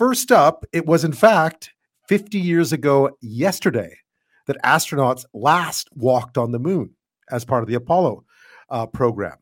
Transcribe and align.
First 0.00 0.32
up, 0.32 0.64
it 0.72 0.86
was 0.86 1.04
in 1.04 1.12
fact 1.12 1.74
50 2.08 2.38
years 2.38 2.72
ago 2.72 3.18
yesterday 3.20 3.98
that 4.46 4.56
astronauts 4.62 5.26
last 5.34 5.90
walked 5.92 6.38
on 6.38 6.52
the 6.52 6.58
moon 6.58 6.94
as 7.30 7.44
part 7.44 7.62
of 7.62 7.68
the 7.68 7.74
Apollo 7.74 8.24
uh, 8.70 8.86
program. 8.86 9.36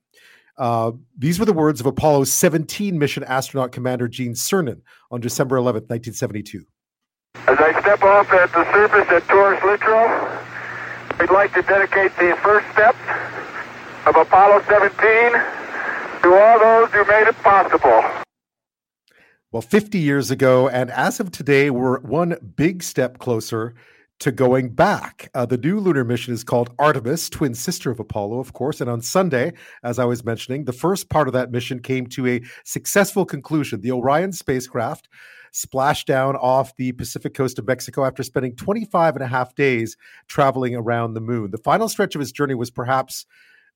Uh, 0.57 0.91
these 1.17 1.39
were 1.39 1.45
the 1.45 1.53
words 1.53 1.79
of 1.79 1.87
Apollo 1.87 2.25
17 2.25 2.99
mission 2.99 3.23
astronaut 3.23 3.71
commander 3.71 4.09
Gene 4.09 4.33
Cernan 4.33 4.81
on 5.13 5.21
December 5.21 5.59
11, 5.59 5.83
1972. 5.83 6.65
As 7.37 7.59
I 7.61 7.81
step 7.81 8.03
off 8.03 8.29
at 8.33 8.51
the 8.51 8.65
surface 8.73 9.07
at 9.13 9.29
Taurus 9.29 9.61
Littrow, 9.61 11.21
we'd 11.21 11.31
like 11.31 11.55
to 11.55 11.63
dedicate 11.63 12.11
the 12.17 12.37
first 12.43 12.67
step 12.73 12.97
of 14.07 14.17
Apollo 14.17 14.65
17 14.67 14.91
to 16.23 16.35
all 16.35 16.59
those 16.59 16.91
who 16.91 17.05
made 17.05 17.29
it 17.29 17.37
possible. 17.45 18.25
Well, 19.51 19.63
50 19.63 19.99
years 19.99 20.31
ago, 20.31 20.69
and 20.69 20.91
as 20.91 21.21
of 21.21 21.31
today, 21.31 21.71
we're 21.71 22.01
one 22.01 22.37
big 22.57 22.83
step 22.83 23.17
closer 23.17 23.75
to 24.19 24.31
going 24.31 24.69
back. 24.75 25.31
Uh, 25.33 25.47
the 25.47 25.57
new 25.57 25.81
lunar 25.81 26.05
mission 26.05 26.35
is 26.35 26.45
called 26.45 26.75
Artemis, 26.79 27.31
twin 27.31 27.55
sister 27.55 27.91
of 27.91 27.99
Apollo, 27.99 28.41
of 28.41 28.53
course. 28.53 28.83
And 28.83 28.91
on 28.91 29.01
Sunday, 29.01 29.55
as 29.83 29.99
I 29.99 30.05
was 30.05 30.23
mentioning, 30.23 30.67
the 30.67 30.75
first 30.75 31.09
part 31.09 31.29
of 31.29 31.33
that 31.33 31.51
mission 31.51 31.81
came 31.81 32.07
to 32.09 32.27
a 32.27 32.43
successful 32.63 33.25
conclusion. 33.25 33.81
The 33.81 33.93
Orion 33.93 34.33
spacecraft 34.33 35.09
splashed 35.51 36.07
down 36.07 36.37
off 36.37 36.77
the 36.77 36.93
Pacific 36.93 37.33
coast 37.33 37.59
of 37.59 37.67
Mexico 37.67 38.05
after 38.05 38.23
spending 38.23 38.55
25 38.55 39.17
and 39.17 39.25
a 39.25 39.29
half 39.29 39.55
days 39.55 39.97
traveling 40.27 40.75
around 40.75 41.15
the 41.15 41.23
moon. 41.23 41.53
The 41.53 41.57
final 41.57 41.89
stretch 41.89 42.15
of 42.15 42.21
its 42.21 42.33
journey 42.33 42.55
was 42.55 42.71
perhaps 42.71 43.25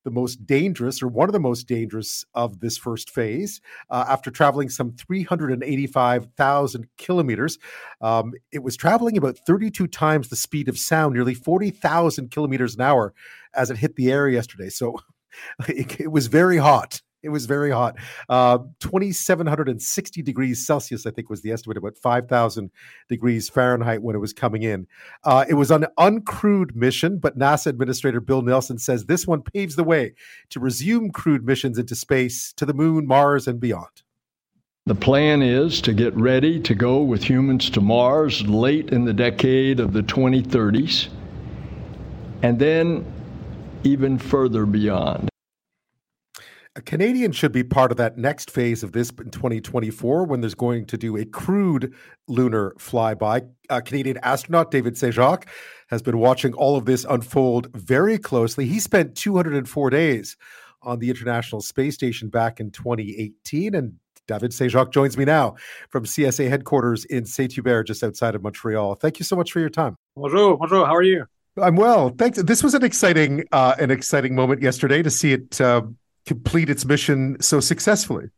the 0.03 0.11
most 0.11 0.45
dangerous 0.45 1.01
or 1.01 1.07
one 1.07 1.29
of 1.29 1.33
the 1.33 1.39
most 1.39 1.67
dangerous 1.67 2.25
of 2.33 2.59
this 2.59 2.77
first 2.77 3.09
phase. 3.09 3.61
Uh, 3.89 4.05
after 4.07 4.29
traveling 4.31 4.69
some 4.69 4.91
385,000 4.91 6.87
kilometers, 6.97 7.57
um, 8.01 8.33
it 8.51 8.63
was 8.63 8.75
traveling 8.75 9.17
about 9.17 9.37
32 9.45 9.87
times 9.87 10.29
the 10.29 10.35
speed 10.35 10.67
of 10.67 10.77
sound, 10.77 11.13
nearly 11.13 11.33
40,000 11.33 12.31
kilometers 12.31 12.75
an 12.75 12.81
hour 12.81 13.13
as 13.53 13.71
it 13.71 13.77
hit 13.77 13.95
the 13.95 14.11
air 14.11 14.27
yesterday. 14.27 14.69
So 14.69 14.99
it, 15.67 15.99
it 16.01 16.11
was 16.11 16.27
very 16.27 16.57
hot. 16.57 17.01
It 17.23 17.29
was 17.29 17.45
very 17.45 17.71
hot. 17.71 17.95
Uh, 18.27 18.59
2,760 18.81 20.21
degrees 20.21 20.67
Celsius, 20.67 21.05
I 21.05 21.11
think, 21.11 21.29
was 21.29 21.41
the 21.41 21.51
estimate, 21.51 21.77
about 21.77 21.97
5,000 21.97 22.69
degrees 23.07 23.47
Fahrenheit 23.47 24.01
when 24.01 24.15
it 24.15 24.19
was 24.19 24.33
coming 24.33 24.63
in. 24.63 24.87
Uh, 25.23 25.45
it 25.47 25.53
was 25.53 25.71
an 25.71 25.87
uncrewed 25.97 26.75
mission, 26.75 27.19
but 27.19 27.39
NASA 27.39 27.67
Administrator 27.67 28.19
Bill 28.19 28.41
Nelson 28.41 28.77
says 28.77 29.05
this 29.05 29.25
one 29.25 29.41
paves 29.41 29.77
the 29.77 29.85
way 29.85 30.13
to 30.49 30.59
resume 30.59 31.11
crewed 31.11 31.45
missions 31.45 31.77
into 31.77 31.95
space 31.95 32.51
to 32.57 32.65
the 32.65 32.73
moon, 32.73 33.07
Mars, 33.07 33.47
and 33.47 33.59
beyond. 33.59 34.03
The 34.85 34.95
plan 34.95 35.41
is 35.41 35.79
to 35.83 35.93
get 35.93 36.13
ready 36.15 36.59
to 36.59 36.75
go 36.75 37.01
with 37.01 37.23
humans 37.23 37.69
to 37.69 37.79
Mars 37.79 38.45
late 38.45 38.89
in 38.89 39.05
the 39.05 39.13
decade 39.13 39.79
of 39.79 39.93
the 39.93 40.03
2030s, 40.03 41.07
and 42.41 42.59
then 42.59 43.05
even 43.85 44.17
further 44.17 44.65
beyond. 44.65 45.29
A 46.75 46.81
Canadian 46.81 47.31
should 47.31 47.51
be 47.51 47.63
part 47.63 47.91
of 47.91 47.97
that 47.97 48.17
next 48.17 48.49
phase 48.49 48.81
of 48.81 48.93
this 48.93 49.11
in 49.11 49.29
2024 49.29 50.25
when 50.25 50.41
there's 50.41 50.55
going 50.55 50.85
to 50.87 50.97
do 50.97 51.15
a 51.17 51.23
crewed 51.23 51.93
lunar 52.27 52.73
flyby. 52.79 53.47
Uh, 53.69 53.79
Canadian 53.79 54.17
astronaut 54.23 54.71
David 54.71 54.97
Saint-Jacques 54.97 55.47
has 55.89 56.01
been 56.01 56.17
watching 56.17 56.51
all 56.55 56.75
of 56.75 56.85
this 56.85 57.05
unfold 57.07 57.67
very 57.75 58.17
closely. 58.17 58.65
He 58.65 58.79
spent 58.79 59.15
204 59.15 59.91
days 59.91 60.35
on 60.81 60.97
the 60.97 61.11
International 61.11 61.61
Space 61.61 61.93
Station 61.93 62.29
back 62.29 62.59
in 62.59 62.71
2018 62.71 63.75
and 63.75 63.93
David 64.27 64.51
Saint-Jacques 64.51 64.91
joins 64.91 65.15
me 65.15 65.25
now 65.25 65.55
from 65.89 66.05
CSA 66.05 66.49
headquarters 66.49 67.05
in 67.05 67.25
Saint-Hubert, 67.25 67.83
just 67.83 68.03
outside 68.03 68.33
of 68.33 68.41
Montreal. 68.41 68.95
Thank 68.95 69.19
you 69.19 69.25
so 69.25 69.35
much 69.35 69.51
for 69.51 69.59
your 69.59 69.69
time. 69.69 69.95
Bonjour, 70.15 70.57
bonjour. 70.57 70.87
How 70.87 70.95
are 70.95 71.03
you? 71.03 71.27
I'm 71.55 71.75
well, 71.75 72.09
thanks. 72.17 72.41
This 72.41 72.63
was 72.63 72.73
an 72.73 72.83
exciting, 72.83 73.43
uh, 73.51 73.75
an 73.77 73.91
exciting 73.91 74.33
moment 74.33 74.63
yesterday 74.63 75.03
to 75.03 75.11
see 75.11 75.33
it 75.33 75.61
uh, 75.61 75.83
complete 76.25 76.69
its 76.69 76.85
mission 76.85 77.37
so 77.41 77.59
successfully. 77.59 78.29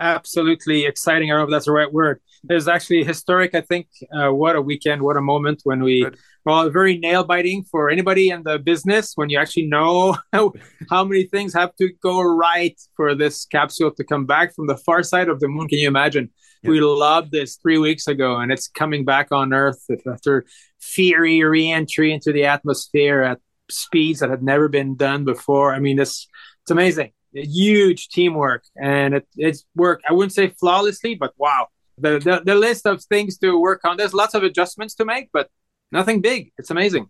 Absolutely 0.00 0.84
exciting. 0.84 1.30
I 1.30 1.34
don't 1.34 1.40
know 1.40 1.44
if 1.46 1.50
that's 1.50 1.66
the 1.66 1.72
right 1.72 1.92
word. 1.92 2.20
Was 2.48 2.68
actually 2.68 3.02
historic. 3.02 3.54
I 3.56 3.62
think. 3.62 3.88
Uh, 4.12 4.30
what 4.30 4.54
a 4.54 4.62
weekend! 4.62 5.02
What 5.02 5.16
a 5.16 5.20
moment 5.20 5.62
when 5.64 5.82
we. 5.82 6.04
Good. 6.04 6.16
Well, 6.44 6.70
very 6.70 6.96
nail 6.96 7.24
biting 7.24 7.64
for 7.64 7.90
anybody 7.90 8.30
in 8.30 8.44
the 8.44 8.60
business 8.60 9.12
when 9.16 9.28
you 9.28 9.38
actually 9.38 9.66
know 9.66 10.16
how, 10.32 10.52
how 10.88 11.04
many 11.04 11.24
things 11.24 11.52
have 11.52 11.74
to 11.76 11.90
go 12.00 12.22
right 12.22 12.80
for 12.96 13.14
this 13.16 13.44
capsule 13.44 13.90
to 13.90 14.04
come 14.04 14.24
back 14.24 14.54
from 14.54 14.68
the 14.68 14.76
far 14.76 15.02
side 15.02 15.28
of 15.28 15.40
the 15.40 15.48
moon. 15.48 15.66
Can 15.68 15.78
you 15.78 15.88
imagine? 15.88 16.30
Yeah. 16.62 16.70
We 16.70 16.80
loved 16.80 17.32
this 17.32 17.56
three 17.56 17.78
weeks 17.78 18.06
ago, 18.06 18.36
and 18.36 18.52
it's 18.52 18.68
coming 18.68 19.04
back 19.04 19.32
on 19.32 19.52
Earth 19.52 19.84
after 20.10 20.46
fiery 20.80 21.42
re-entry 21.42 22.12
into 22.12 22.32
the 22.32 22.44
atmosphere 22.46 23.22
at 23.22 23.40
speeds 23.68 24.20
that 24.20 24.30
had 24.30 24.42
never 24.44 24.68
been 24.68 24.94
done 24.94 25.24
before. 25.24 25.74
I 25.74 25.80
mean, 25.80 25.98
it's 25.98 26.28
it's 26.62 26.70
amazing 26.70 27.10
huge 27.32 28.08
teamwork 28.08 28.64
and 28.80 29.14
it, 29.14 29.28
it's 29.36 29.64
worked 29.74 30.04
i 30.08 30.12
wouldn't 30.12 30.32
say 30.32 30.48
flawlessly 30.48 31.14
but 31.14 31.32
wow. 31.36 31.68
The, 32.00 32.20
the, 32.20 32.42
the 32.44 32.54
list 32.54 32.86
of 32.86 33.02
things 33.02 33.38
to 33.38 33.58
work 33.58 33.84
on 33.84 33.96
there's 33.96 34.14
lots 34.14 34.34
of 34.34 34.44
adjustments 34.44 34.94
to 34.94 35.04
make 35.04 35.30
but 35.32 35.50
nothing 35.92 36.20
big. 36.20 36.52
It's 36.58 36.70
amazing. 36.70 37.08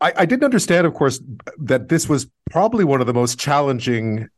I, 0.00 0.12
I 0.16 0.24
didn't 0.26 0.44
understand 0.44 0.86
of 0.86 0.94
course 0.94 1.20
that 1.58 1.88
this 1.88 2.08
was 2.08 2.26
probably 2.50 2.84
one 2.84 3.00
of 3.00 3.06
the 3.06 3.14
most 3.14 3.38
challenging 3.38 4.28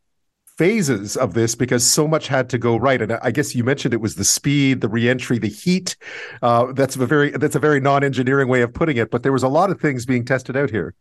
phases 0.58 1.16
of 1.16 1.34
this 1.34 1.54
because 1.54 1.84
so 1.84 2.06
much 2.06 2.28
had 2.28 2.50
to 2.50 2.58
go 2.58 2.76
right. 2.76 3.00
And 3.00 3.12
i 3.22 3.30
guess 3.30 3.54
you 3.54 3.64
mentioned 3.64 3.94
it 3.94 4.00
was 4.00 4.16
the 4.16 4.24
speed 4.24 4.80
the 4.80 4.88
reentry 4.88 5.38
the 5.38 5.48
heat. 5.48 5.96
Uh, 6.42 6.72
that's 6.72 6.96
a 6.96 7.06
very 7.06 7.30
that's 7.30 7.56
a 7.56 7.60
very 7.60 7.80
non-engineering 7.80 8.48
way 8.48 8.62
of 8.62 8.74
putting 8.74 8.96
it 8.96 9.10
but 9.10 9.22
there 9.22 9.32
was 9.32 9.42
a 9.42 9.48
lot 9.48 9.70
of 9.70 9.80
things 9.80 10.04
being 10.06 10.24
tested 10.24 10.56
out 10.56 10.70
here. 10.70 10.94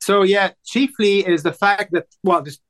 So 0.00 0.22
yeah 0.22 0.50
chiefly 0.64 1.26
is 1.26 1.42
the 1.42 1.52
fact 1.52 1.92
that 1.92 2.06
well 2.22 2.42
just 2.42 2.60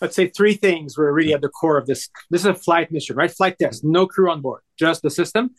let's 0.00 0.16
say 0.16 0.28
three 0.28 0.54
things 0.54 0.96
were 0.96 1.12
really 1.12 1.30
hmm. 1.30 1.36
at 1.36 1.42
the 1.42 1.48
core 1.48 1.78
of 1.78 1.86
this. 1.86 2.08
This 2.30 2.42
is 2.42 2.46
a 2.46 2.54
flight 2.54 2.90
mission, 2.90 3.16
right? 3.16 3.30
Flight 3.30 3.56
test, 3.58 3.82
hmm. 3.82 3.92
no 3.92 4.06
crew 4.06 4.30
on 4.30 4.40
board, 4.40 4.62
just 4.78 5.02
the 5.02 5.10
system. 5.10 5.50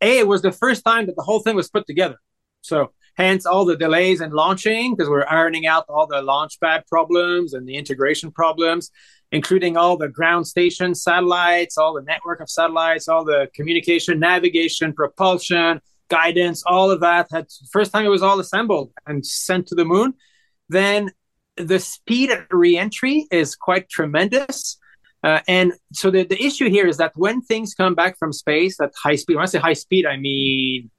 A 0.00 0.24
was 0.24 0.42
the 0.42 0.52
first 0.52 0.84
time 0.84 1.06
that 1.06 1.16
the 1.16 1.22
whole 1.22 1.40
thing 1.40 1.56
was 1.56 1.68
put 1.68 1.86
together. 1.86 2.16
So 2.60 2.92
hence 3.16 3.46
all 3.46 3.64
the 3.64 3.76
delays 3.76 4.20
in 4.20 4.30
launching 4.30 4.94
because 4.94 5.08
we're 5.08 5.26
ironing 5.26 5.66
out 5.66 5.84
all 5.88 6.06
the 6.06 6.22
launch 6.22 6.60
pad 6.60 6.84
problems 6.86 7.54
and 7.54 7.66
the 7.66 7.76
integration 7.76 8.30
problems, 8.30 8.90
including 9.32 9.76
all 9.76 9.96
the 9.96 10.08
ground 10.08 10.46
station 10.46 10.94
satellites, 10.94 11.78
all 11.78 11.94
the 11.94 12.02
network 12.02 12.40
of 12.40 12.48
satellites, 12.48 13.08
all 13.08 13.24
the 13.24 13.48
communication, 13.54 14.18
navigation, 14.18 14.92
propulsion, 14.92 15.80
guidance, 16.08 16.62
all 16.66 16.90
of 16.90 17.00
that 17.00 17.28
had 17.30 17.46
first 17.70 17.92
time 17.92 18.04
it 18.04 18.08
was 18.08 18.22
all 18.22 18.40
assembled 18.40 18.90
and 19.06 19.24
sent 19.24 19.66
to 19.68 19.74
the 19.74 19.84
moon. 19.84 20.14
Then 20.68 21.10
the 21.58 21.78
speed 21.78 22.30
of 22.30 22.46
reentry 22.50 23.26
is 23.30 23.56
quite 23.56 23.88
tremendous. 23.88 24.78
Uh, 25.22 25.40
and 25.48 25.72
so 25.92 26.10
the, 26.10 26.24
the 26.24 26.40
issue 26.42 26.68
here 26.68 26.86
is 26.86 26.96
that 26.98 27.12
when 27.16 27.40
things 27.42 27.74
come 27.74 27.94
back 27.94 28.18
from 28.18 28.32
space 28.32 28.80
at 28.80 28.92
high 28.96 29.16
speed, 29.16 29.34
when 29.34 29.42
I 29.42 29.46
say 29.46 29.58
high 29.58 29.72
speed, 29.72 30.06
I 30.06 30.16
mean 30.16 30.90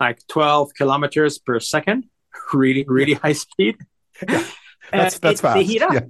like 0.00 0.20
12 0.28 0.72
kilometers 0.76 1.38
per 1.38 1.60
second, 1.60 2.04
really, 2.52 2.84
really 2.86 3.12
yeah. 3.12 3.18
high 3.18 3.32
speed. 3.32 3.76
Yeah. 4.28 4.44
That's, 4.92 5.16
uh, 5.16 5.18
that's 5.22 5.40
it, 5.40 5.42
fast. 5.42 5.56
They 5.56 5.64
heat 5.64 5.82
up. 5.82 5.92
Yeah. 5.94 6.00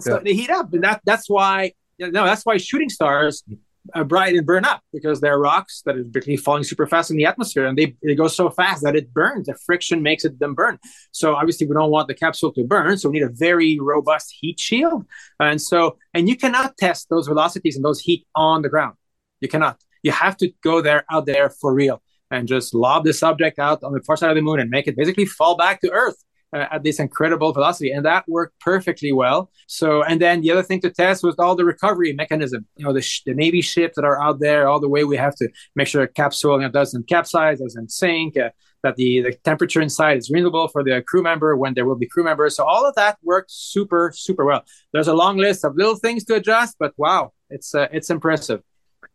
So 0.00 0.18
they 0.18 0.34
heat 0.34 0.50
up. 0.50 0.72
And 0.74 0.82
that, 0.82 1.00
that's 1.06 1.30
why, 1.30 1.72
know, 1.98 2.10
that's 2.10 2.44
why 2.44 2.56
shooting 2.56 2.90
stars 2.90 3.44
uh, 3.92 4.04
bright 4.04 4.34
and 4.34 4.46
burn 4.46 4.64
up 4.64 4.82
because 4.92 5.20
they're 5.20 5.38
rocks 5.38 5.82
that 5.84 5.96
are 5.96 6.04
basically 6.04 6.36
falling 6.36 6.64
super 6.64 6.86
fast 6.86 7.10
in 7.10 7.16
the 7.16 7.26
atmosphere 7.26 7.66
and 7.66 7.76
they, 7.76 7.94
they 8.02 8.14
go 8.14 8.28
so 8.28 8.48
fast 8.48 8.82
that 8.82 8.96
it 8.96 9.12
burns. 9.12 9.46
The 9.46 9.54
friction 9.66 10.02
makes 10.02 10.24
it 10.24 10.38
them 10.38 10.54
burn. 10.54 10.78
So 11.10 11.34
obviously 11.34 11.66
we 11.66 11.74
don't 11.74 11.90
want 11.90 12.08
the 12.08 12.14
capsule 12.14 12.52
to 12.52 12.64
burn. 12.64 12.96
So 12.96 13.10
we 13.10 13.18
need 13.18 13.26
a 13.26 13.32
very 13.32 13.78
robust 13.80 14.34
heat 14.38 14.58
shield. 14.58 15.04
And 15.38 15.60
so, 15.60 15.98
and 16.14 16.28
you 16.28 16.36
cannot 16.36 16.76
test 16.76 17.08
those 17.10 17.26
velocities 17.26 17.76
and 17.76 17.84
those 17.84 18.00
heat 18.00 18.26
on 18.34 18.62
the 18.62 18.68
ground. 18.68 18.96
You 19.40 19.48
cannot. 19.48 19.80
You 20.02 20.12
have 20.12 20.36
to 20.38 20.52
go 20.62 20.80
there 20.80 21.04
out 21.10 21.26
there 21.26 21.50
for 21.50 21.74
real 21.74 22.02
and 22.30 22.48
just 22.48 22.74
lob 22.74 23.04
the 23.04 23.12
subject 23.12 23.58
out 23.58 23.82
on 23.82 23.92
the 23.92 24.00
far 24.00 24.16
side 24.16 24.30
of 24.30 24.36
the 24.36 24.42
moon 24.42 24.60
and 24.60 24.70
make 24.70 24.86
it 24.86 24.96
basically 24.96 25.26
fall 25.26 25.56
back 25.56 25.80
to 25.82 25.90
Earth 25.90 26.16
uh, 26.54 26.68
at 26.70 26.82
this 26.84 27.00
incredible 27.00 27.52
velocity, 27.52 27.90
and 27.90 28.04
that 28.04 28.24
worked 28.28 28.58
perfectly 28.60 29.12
well. 29.12 29.50
So, 29.66 30.02
and 30.04 30.20
then 30.20 30.40
the 30.40 30.52
other 30.52 30.62
thing 30.62 30.80
to 30.82 30.90
test 30.90 31.24
was 31.24 31.34
all 31.38 31.56
the 31.56 31.64
recovery 31.64 32.12
mechanism. 32.12 32.66
You 32.76 32.86
know, 32.86 32.92
the, 32.92 33.02
sh- 33.02 33.22
the 33.26 33.34
Navy 33.34 33.60
ships 33.60 33.96
that 33.96 34.04
are 34.04 34.22
out 34.22 34.38
there, 34.40 34.68
all 34.68 34.80
the 34.80 34.88
way 34.88 35.04
we 35.04 35.16
have 35.16 35.34
to 35.36 35.48
make 35.74 35.88
sure 35.88 36.02
a 36.02 36.08
capsule 36.08 36.60
you 36.60 36.66
know, 36.66 36.70
doesn't 36.70 37.08
capsize, 37.08 37.58
doesn't 37.58 37.90
sink. 37.90 38.36
Uh, 38.36 38.50
that 38.84 38.96
the, 38.96 39.22
the 39.22 39.32
temperature 39.44 39.80
inside 39.80 40.18
is 40.18 40.30
reasonable 40.30 40.68
for 40.68 40.84
the 40.84 41.02
crew 41.08 41.22
member 41.22 41.56
when 41.56 41.72
there 41.72 41.86
will 41.86 41.96
be 41.96 42.06
crew 42.06 42.22
members. 42.22 42.54
So 42.54 42.64
all 42.64 42.86
of 42.86 42.94
that 42.96 43.16
worked 43.22 43.50
super, 43.50 44.12
super 44.14 44.44
well. 44.44 44.62
There's 44.92 45.08
a 45.08 45.14
long 45.14 45.38
list 45.38 45.64
of 45.64 45.74
little 45.74 45.96
things 45.96 46.22
to 46.26 46.34
adjust, 46.34 46.76
but 46.78 46.92
wow, 46.98 47.32
it's 47.48 47.74
uh, 47.74 47.88
it's 47.92 48.10
impressive. 48.10 48.62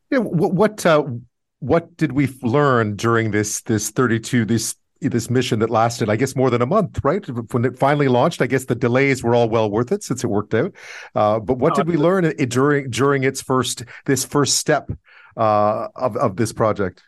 Yeah, 0.09 0.17
what 0.19 0.53
what, 0.53 0.85
uh, 0.85 1.05
what 1.59 1.95
did 1.97 2.13
we 2.13 2.27
learn 2.41 2.95
during 2.95 3.31
this 3.31 3.61
this 3.61 3.91
32 3.91 4.45
this 4.45 4.75
this 5.01 5.29
mission 5.29 5.59
that 5.59 5.69
lasted, 5.69 6.09
I 6.09 6.15
guess, 6.15 6.35
more 6.35 6.49
than 6.49 6.61
a 6.61 6.65
month, 6.65 6.99
right? 7.03 7.25
When 7.51 7.65
it 7.65 7.77
finally 7.77 8.07
launched, 8.07 8.41
I 8.41 8.47
guess 8.47 8.65
the 8.65 8.75
delays 8.75 9.23
were 9.23 9.33
all 9.33 9.49
well 9.49 9.71
worth 9.71 9.91
it 9.91 10.03
since 10.03 10.23
it 10.23 10.27
worked 10.27 10.53
out. 10.53 10.73
Uh, 11.15 11.39
but 11.39 11.57
what 11.57 11.73
oh, 11.73 11.75
did 11.75 11.87
we 11.87 11.97
learn 11.97 12.29
during 12.49 12.89
during 12.89 13.23
its 13.23 13.41
first 13.41 13.85
this 14.05 14.25
first 14.25 14.57
step 14.57 14.91
uh, 15.37 15.87
of 15.95 16.17
of 16.17 16.35
this 16.35 16.51
project? 16.51 17.03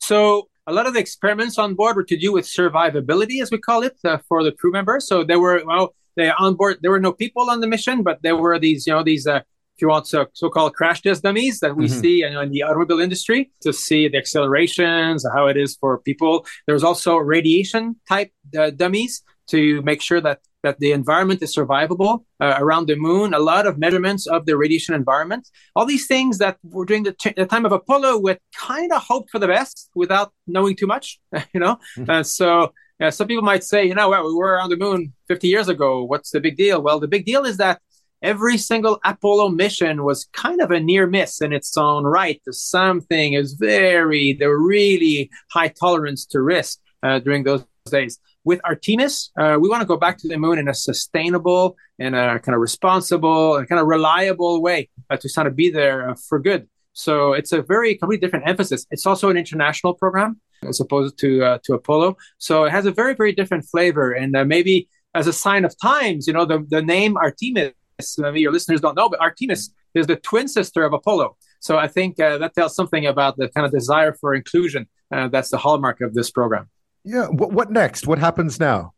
So 0.00 0.48
a 0.66 0.72
lot 0.72 0.86
of 0.86 0.94
the 0.94 1.00
experiments 1.00 1.58
on 1.58 1.74
board 1.74 1.96
were 1.96 2.04
to 2.04 2.16
do 2.16 2.32
with 2.32 2.44
survivability, 2.46 3.40
as 3.40 3.50
we 3.50 3.58
call 3.58 3.82
it, 3.82 3.96
uh, 4.04 4.18
for 4.28 4.42
the 4.42 4.52
crew 4.52 4.72
members. 4.72 5.06
So 5.06 5.24
there 5.24 5.40
were 5.40 5.62
well, 5.64 5.94
they 6.16 6.30
on 6.30 6.54
board. 6.54 6.78
There 6.82 6.90
were 6.90 7.00
no 7.00 7.12
people 7.12 7.48
on 7.50 7.60
the 7.60 7.66
mission, 7.66 8.02
but 8.02 8.22
there 8.22 8.36
were 8.36 8.58
these, 8.58 8.86
you 8.86 8.92
know, 8.92 9.02
these 9.02 9.26
uh, 9.26 9.40
if 9.76 9.82
you 9.82 9.88
want 9.88 10.06
so, 10.06 10.26
so-called 10.32 10.74
crash 10.74 11.02
test 11.02 11.22
dummies 11.22 11.60
that 11.60 11.76
we 11.76 11.86
mm-hmm. 11.86 12.00
see 12.00 12.16
you 12.18 12.30
know, 12.30 12.40
in 12.40 12.50
the 12.50 12.62
automobile 12.62 12.98
industry 12.98 13.50
to 13.60 13.72
see 13.72 14.08
the 14.08 14.16
accelerations, 14.16 15.26
how 15.34 15.46
it 15.48 15.56
is 15.58 15.76
for 15.76 15.98
people. 15.98 16.46
There's 16.66 16.82
also 16.82 17.16
radiation 17.16 17.96
type 18.08 18.32
uh, 18.58 18.70
dummies 18.70 19.22
to 19.48 19.82
make 19.82 20.00
sure 20.00 20.20
that 20.20 20.40
that 20.62 20.80
the 20.80 20.90
environment 20.90 21.40
is 21.42 21.54
survivable 21.54 22.24
uh, 22.40 22.54
around 22.58 22.88
the 22.88 22.96
moon. 22.96 23.34
A 23.34 23.38
lot 23.38 23.68
of 23.68 23.78
measurements 23.78 24.26
of 24.26 24.46
the 24.46 24.56
radiation 24.56 24.94
environment. 24.94 25.48
All 25.76 25.86
these 25.86 26.08
things 26.08 26.38
that 26.38 26.56
were 26.64 26.84
during 26.84 27.04
the, 27.04 27.12
t- 27.12 27.34
the 27.36 27.46
time 27.46 27.64
of 27.64 27.70
Apollo, 27.70 28.18
we 28.18 28.36
kind 28.52 28.90
of 28.92 29.00
hoped 29.00 29.30
for 29.30 29.38
the 29.38 29.46
best 29.46 29.90
without 29.94 30.32
knowing 30.48 30.74
too 30.74 30.88
much. 30.88 31.20
You 31.54 31.60
know, 31.60 31.78
mm-hmm. 31.96 32.10
uh, 32.10 32.22
so 32.24 32.72
some 33.10 33.28
people 33.28 33.44
might 33.44 33.62
say, 33.62 33.84
you 33.84 33.94
know, 33.94 34.08
well, 34.08 34.26
we 34.26 34.34
were 34.34 34.58
on 34.58 34.70
the 34.70 34.76
moon 34.76 35.12
50 35.28 35.46
years 35.48 35.68
ago. 35.68 36.02
What's 36.02 36.30
the 36.30 36.40
big 36.40 36.56
deal? 36.56 36.82
Well, 36.82 36.98
the 36.98 37.08
big 37.08 37.26
deal 37.26 37.44
is 37.44 37.58
that 37.58 37.80
every 38.26 38.58
single 38.58 38.98
Apollo 39.04 39.50
mission 39.50 40.02
was 40.02 40.26
kind 40.32 40.60
of 40.60 40.72
a 40.72 40.80
near 40.80 41.06
miss 41.06 41.40
in 41.40 41.52
its 41.52 41.76
own 41.76 42.02
right. 42.04 42.42
Something 42.50 43.34
is 43.34 43.52
very, 43.52 44.32
there 44.32 44.58
really 44.58 45.30
high 45.52 45.68
tolerance 45.68 46.26
to 46.32 46.42
risk 46.42 46.80
uh, 47.04 47.20
during 47.20 47.44
those 47.44 47.64
days. 47.88 48.18
With 48.42 48.60
Artemis, 48.64 49.30
uh, 49.38 49.58
we 49.60 49.68
want 49.68 49.82
to 49.82 49.86
go 49.86 49.96
back 49.96 50.18
to 50.18 50.28
the 50.28 50.38
moon 50.38 50.58
in 50.58 50.68
a 50.68 50.74
sustainable 50.74 51.76
and 52.00 52.16
a 52.16 52.40
kind 52.40 52.54
of 52.56 52.60
responsible 52.60 53.56
and 53.56 53.68
kind 53.68 53.80
of 53.80 53.86
reliable 53.86 54.60
way 54.60 54.88
uh, 55.08 55.16
to 55.16 55.28
kind 55.32 55.46
of 55.46 55.54
be 55.54 55.70
there 55.70 56.10
uh, 56.10 56.14
for 56.28 56.40
good. 56.40 56.68
So 56.94 57.32
it's 57.32 57.52
a 57.52 57.62
very 57.62 57.94
completely 57.94 58.26
different 58.26 58.48
emphasis. 58.48 58.86
It's 58.90 59.06
also 59.06 59.30
an 59.30 59.36
international 59.36 59.94
program 59.94 60.40
as 60.66 60.80
opposed 60.80 61.18
to 61.18 61.44
uh, 61.44 61.58
to 61.64 61.74
Apollo. 61.74 62.16
So 62.38 62.64
it 62.64 62.70
has 62.70 62.86
a 62.86 62.90
very 63.00 63.14
very 63.14 63.32
different 63.32 63.64
flavor, 63.72 64.12
and 64.12 64.34
uh, 64.34 64.44
maybe 64.44 64.88
as 65.14 65.26
a 65.26 65.32
sign 65.32 65.64
of 65.64 65.72
times, 65.80 66.26
you 66.26 66.32
know, 66.32 66.46
the 66.46 66.58
the 66.76 66.82
name 66.82 67.16
Artemis 67.16 67.72
maybe 68.18 68.40
your 68.40 68.52
listeners 68.52 68.80
don't 68.80 68.94
know, 68.94 69.08
but 69.08 69.20
Artemis 69.20 69.70
is 69.94 70.06
the 70.06 70.16
twin 70.16 70.48
sister 70.48 70.84
of 70.84 70.92
Apollo. 70.92 71.36
So 71.60 71.78
I 71.78 71.88
think 71.88 72.20
uh, 72.20 72.38
that 72.38 72.54
tells 72.54 72.74
something 72.74 73.06
about 73.06 73.36
the 73.36 73.48
kind 73.48 73.64
of 73.64 73.72
desire 73.72 74.12
for 74.12 74.34
inclusion. 74.34 74.86
Uh, 75.10 75.28
that's 75.28 75.50
the 75.50 75.58
hallmark 75.58 76.00
of 76.00 76.14
this 76.14 76.30
program. 76.30 76.68
Yeah. 77.04 77.26
What, 77.28 77.52
what 77.52 77.70
next? 77.70 78.06
What 78.06 78.18
happens 78.18 78.60
now? 78.60 78.92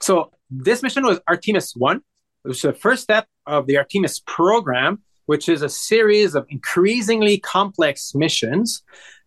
So 0.00 0.30
this 0.50 0.82
mission 0.82 1.04
was 1.04 1.20
Artemis 1.26 1.74
1. 1.74 1.96
It 1.96 2.48
was 2.48 2.62
the 2.62 2.72
first 2.72 3.02
step 3.02 3.26
of 3.46 3.66
the 3.66 3.78
Artemis 3.78 4.20
program, 4.26 5.02
which 5.26 5.48
is 5.48 5.62
a 5.62 5.68
series 5.68 6.34
of 6.34 6.46
increasingly 6.48 7.38
complex 7.38 8.14
missions. 8.14 8.82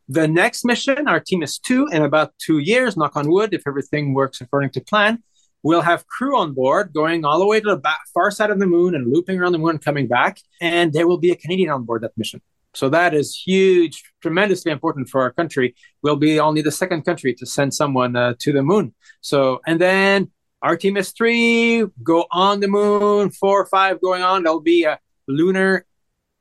The 0.07 0.27
next 0.27 0.63
mission, 0.63 1.07
Artemis 1.07 1.57
2, 1.59 1.87
in 1.91 2.03
about 2.03 2.33
two 2.37 2.59
years, 2.59 2.95
knock 2.95 3.17
on 3.17 3.29
wood, 3.29 3.53
if 3.53 3.63
everything 3.67 4.13
works 4.13 4.39
according 4.39 4.69
to 4.71 4.81
plan, 4.81 5.21
We'll 5.67 5.81
have 5.81 6.07
crew 6.07 6.37
on 6.37 6.53
board 6.53 6.93
going 6.93 7.25
all 7.25 7.39
the 7.39 7.45
way 7.45 7.59
to 7.59 7.71
the 7.71 7.75
back, 7.75 7.99
far 8.13 8.31
side 8.31 8.51
of 8.51 8.57
the 8.57 8.65
moon 8.65 8.95
and 8.95 9.11
looping 9.13 9.37
around 9.37 9.51
the 9.51 9.57
moon 9.57 9.71
and 9.71 9.83
coming 9.83 10.07
back. 10.07 10.39
And 10.61 10.93
there 10.93 11.05
will 11.09 11.17
be 11.17 11.31
a 11.31 11.35
Canadian 11.35 11.71
on 11.71 11.83
board 11.83 12.03
that 12.03 12.17
mission. 12.17 12.41
So 12.73 12.87
that 12.87 13.13
is 13.13 13.35
huge, 13.35 14.01
tremendously 14.21 14.71
important 14.71 15.09
for 15.09 15.19
our 15.19 15.31
country. 15.31 15.75
We'll 16.01 16.15
be 16.15 16.39
only 16.39 16.61
the 16.61 16.71
second 16.71 17.03
country 17.03 17.33
to 17.33 17.45
send 17.45 17.73
someone 17.73 18.15
uh, 18.15 18.35
to 18.39 18.53
the 18.53 18.63
moon. 18.63 18.93
So, 19.19 19.59
and 19.67 19.77
then 19.81 20.31
Artemis 20.61 21.11
3, 21.11 21.87
go 22.01 22.27
on 22.31 22.61
the 22.61 22.69
moon, 22.69 23.31
four 23.31 23.59
or 23.59 23.65
five 23.65 23.99
going 23.99 24.23
on. 24.23 24.43
There'll 24.43 24.61
be 24.61 24.85
a 24.85 24.97
lunar 25.27 25.85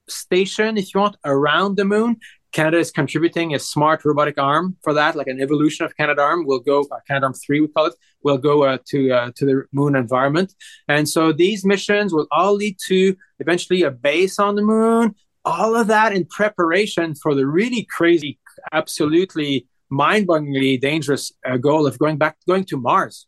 station, 0.08 0.78
if 0.78 0.94
you 0.94 1.00
want, 1.00 1.16
around 1.24 1.76
the 1.76 1.84
moon. 1.84 2.20
Canada 2.56 2.78
is 2.78 2.90
contributing 2.90 3.54
a 3.54 3.58
smart 3.58 3.98
robotic 4.08 4.38
arm 4.38 4.64
for 4.82 4.92
that, 4.94 5.14
like 5.14 5.30
an 5.34 5.40
evolution 5.46 5.84
of 5.84 5.94
Canadarm. 5.98 6.38
Will 6.46 6.64
go 6.72 6.78
uh, 6.90 7.00
Canadarm 7.08 7.34
three, 7.44 7.60
we 7.60 7.68
call 7.68 7.86
it. 7.90 7.94
Will 8.22 8.38
go 8.38 8.54
uh, 8.64 8.78
to 8.90 8.98
uh, 9.18 9.30
to 9.36 9.42
the 9.48 9.56
moon 9.78 9.94
environment, 9.94 10.54
and 10.88 11.04
so 11.14 11.22
these 11.44 11.60
missions 11.74 12.14
will 12.14 12.28
all 12.38 12.54
lead 12.62 12.76
to 12.88 12.98
eventually 13.44 13.82
a 13.82 13.90
base 13.90 14.36
on 14.46 14.52
the 14.58 14.62
moon. 14.62 15.14
All 15.44 15.76
of 15.76 15.86
that 15.88 16.10
in 16.16 16.24
preparation 16.40 17.14
for 17.22 17.32
the 17.38 17.46
really 17.46 17.86
crazy, 17.96 18.32
absolutely 18.72 19.50
mind-bogglingly 19.90 20.80
dangerous 20.80 21.24
uh, 21.48 21.58
goal 21.58 21.86
of 21.86 21.98
going 21.98 22.16
back, 22.22 22.34
going 22.48 22.64
to 22.64 22.76
Mars. 22.88 23.26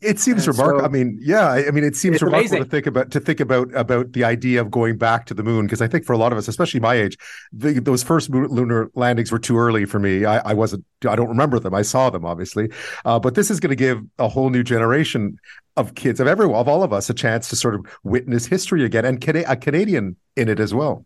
It 0.00 0.18
seems 0.18 0.48
remarkable. 0.48 0.80
So, 0.80 0.86
I 0.86 0.88
mean, 0.88 1.18
yeah, 1.20 1.50
I 1.50 1.70
mean, 1.70 1.84
it 1.84 1.94
seems 1.94 2.22
remarkable 2.22 2.56
amazing. 2.56 2.64
to 2.64 2.70
think 2.70 2.86
about 2.86 3.10
to 3.10 3.20
think 3.20 3.40
about 3.40 3.74
about 3.74 4.12
the 4.12 4.24
idea 4.24 4.60
of 4.60 4.70
going 4.70 4.96
back 4.96 5.26
to 5.26 5.34
the 5.34 5.42
moon 5.42 5.66
because 5.66 5.82
I 5.82 5.88
think 5.88 6.06
for 6.06 6.14
a 6.14 6.18
lot 6.18 6.32
of 6.32 6.38
us, 6.38 6.48
especially 6.48 6.80
my 6.80 6.94
age, 6.94 7.18
the, 7.52 7.78
those 7.80 8.02
first 8.02 8.30
lunar 8.30 8.90
landings 8.94 9.30
were 9.30 9.38
too 9.38 9.58
early 9.58 9.84
for 9.84 9.98
me. 9.98 10.24
I, 10.24 10.38
I, 10.38 10.54
wasn't. 10.54 10.84
I 11.06 11.16
don't 11.16 11.28
remember 11.28 11.58
them. 11.58 11.74
I 11.74 11.82
saw 11.82 12.08
them 12.08 12.24
obviously, 12.24 12.70
uh, 13.04 13.18
but 13.18 13.34
this 13.34 13.50
is 13.50 13.60
going 13.60 13.70
to 13.70 13.76
give 13.76 14.00
a 14.18 14.28
whole 14.28 14.48
new 14.48 14.62
generation 14.62 15.38
of 15.76 15.94
kids 15.94 16.18
of 16.18 16.26
everyone 16.26 16.60
of 16.60 16.68
all 16.68 16.82
of 16.82 16.92
us 16.92 17.10
a 17.10 17.14
chance 17.14 17.48
to 17.50 17.56
sort 17.56 17.74
of 17.74 17.86
witness 18.02 18.46
history 18.46 18.84
again 18.84 19.04
and 19.04 19.22
a 19.28 19.56
Canadian 19.56 20.16
in 20.36 20.48
it 20.48 20.60
as 20.60 20.72
well 20.72 21.04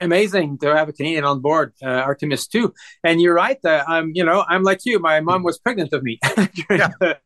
amazing 0.00 0.58
to 0.58 0.74
have 0.74 0.88
a 0.88 0.92
Canadian 0.92 1.24
on 1.24 1.40
board, 1.40 1.72
uh, 1.82 1.86
Artemis 1.86 2.46
2. 2.48 2.74
And 3.04 3.20
you're 3.20 3.34
right. 3.34 3.58
Uh, 3.64 3.84
I'm, 3.86 4.10
you 4.14 4.24
know, 4.24 4.44
I'm 4.48 4.64
like 4.64 4.80
you. 4.84 4.98
My 4.98 5.20
mom 5.20 5.42
was 5.44 5.58
pregnant 5.58 5.92
of 5.92 6.02
me 6.02 6.18
yeah. 6.70 6.90
the, 7.00 7.18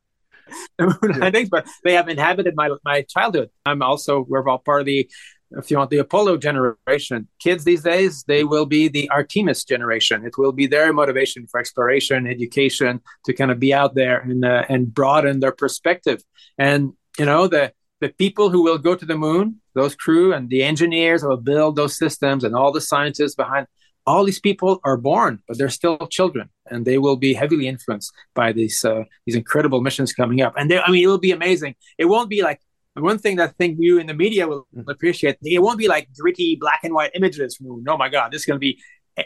the 0.79 0.99
moon 1.03 1.19
landings, 1.21 1.49
but 1.49 1.67
they 1.85 1.95
have 1.95 2.09
inhabited 2.09 2.55
my 2.57 2.71
my 2.85 3.03
childhood. 3.03 3.51
I'm 3.65 3.83
also 3.83 4.25
we're 4.29 4.49
all 4.49 4.59
part 4.59 4.81
of 4.81 4.87
the 4.87 5.09
if 5.53 5.71
you 5.71 5.79
want 5.79 5.91
the 5.91 5.99
Apollo 5.99 6.39
generation. 6.39 7.29
Kids 7.39 7.65
these 7.65 7.83
days, 7.83 8.25
they 8.27 8.45
will 8.45 8.67
be 8.67 8.89
the 8.89 9.09
Artemis 9.11 9.65
generation. 9.65 10.25
It 10.27 10.37
will 10.37 10.53
be 10.53 10.67
their 10.67 10.93
motivation 10.93 11.47
for 11.47 11.61
exploration, 11.61 12.27
education, 12.27 13.01
to 13.25 13.33
kind 13.33 13.51
of 13.51 13.61
be 13.61 13.73
out 13.73 13.95
there 13.95 14.21
and 14.21 14.45
uh, 14.45 14.65
and 14.69 14.93
broaden 14.93 15.41
their 15.41 15.53
perspective. 15.53 16.23
And 16.59 16.93
you 17.19 17.25
know 17.25 17.47
the 17.47 17.73
the 18.01 18.11
people 18.11 18.51
who 18.51 18.63
will 18.63 18.79
go 18.79 18.95
to 18.95 19.07
the 19.07 19.17
moon, 19.17 19.61
those 19.75 19.95
crew 19.95 20.35
and 20.35 20.51
the 20.51 20.63
engineers 20.63 21.23
who 21.23 21.29
will 21.29 21.37
build 21.39 21.77
those 21.77 21.97
systems 21.97 22.45
and 22.45 22.55
all 22.55 22.73
the 22.73 22.81
scientists 22.81 23.35
behind 23.35 23.67
all 24.07 24.25
these 24.25 24.41
people 24.41 24.81
are 24.85 24.97
born, 24.97 25.43
but 25.49 25.59
they're 25.59 25.69
still 25.69 25.99
children, 26.09 26.49
and 26.71 26.85
they 26.85 26.99
will 26.99 27.17
be 27.17 27.35
heavily 27.35 27.67
influenced 27.67 28.13
by 28.35 28.53
these 28.53 28.85
uh, 28.85 29.05
these 29.27 29.35
incredible 29.35 29.81
missions 29.81 30.13
coming 30.13 30.41
up. 30.41 30.55
And 30.57 30.71
they, 30.71 30.79
I 30.79 30.91
mean, 30.91 31.03
it 31.03 31.09
will 31.09 31.19
be 31.19 31.33
amazing. 31.33 31.75
It 31.99 32.07
won't 32.07 32.31
be 32.31 32.43
like 32.43 32.61
one 32.95 33.19
thing 33.19 33.37
that 33.37 33.51
I 33.51 33.53
think 33.53 33.79
you 33.81 33.99
in 33.99 34.07
the 34.07 34.15
media 34.15 34.47
will 34.47 34.67
mm. 34.75 34.85
appreciate. 34.89 35.37
It 35.43 35.61
won't 35.61 35.79
be 35.79 35.89
like 35.89 36.09
gritty 36.19 36.57
black 36.57 36.81
and 36.85 36.95
white 36.95 37.11
images. 37.15 37.57
From, 37.57 37.85
oh 37.87 37.97
my 37.97 38.09
God, 38.09 38.33
this 38.33 38.43
is 38.43 38.47
going 38.47 38.57
to 38.57 38.61
be 38.61 38.81
eh, 39.17 39.25